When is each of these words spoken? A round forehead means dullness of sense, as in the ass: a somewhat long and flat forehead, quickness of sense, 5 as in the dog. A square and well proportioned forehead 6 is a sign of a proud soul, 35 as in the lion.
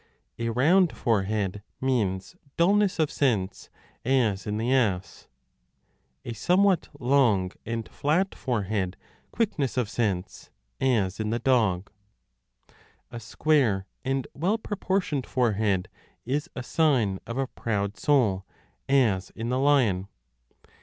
A 0.39 0.49
round 0.49 0.91
forehead 0.97 1.61
means 1.79 2.35
dullness 2.57 2.97
of 2.97 3.11
sense, 3.11 3.69
as 4.03 4.47
in 4.47 4.57
the 4.57 4.73
ass: 4.73 5.27
a 6.25 6.33
somewhat 6.33 6.89
long 6.99 7.51
and 7.67 7.87
flat 7.87 8.33
forehead, 8.33 8.97
quickness 9.29 9.77
of 9.77 9.87
sense, 9.91 10.49
5 10.79 10.87
as 10.89 11.19
in 11.19 11.29
the 11.29 11.37
dog. 11.37 11.91
A 13.11 13.19
square 13.19 13.85
and 14.03 14.27
well 14.33 14.57
proportioned 14.57 15.27
forehead 15.27 15.87
6 16.25 16.25
is 16.25 16.49
a 16.55 16.63
sign 16.63 17.19
of 17.27 17.37
a 17.37 17.45
proud 17.45 17.95
soul, 17.95 18.43
35 18.87 19.15
as 19.17 19.29
in 19.35 19.49
the 19.49 19.59
lion. 19.59 20.07